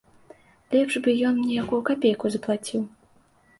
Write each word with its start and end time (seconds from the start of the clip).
Лепш 0.75 0.95
бы 1.09 1.15
ён 1.29 1.37
мне 1.43 1.53
якую 1.65 1.81
капейку 1.91 2.25
заплаціў. 2.39 2.81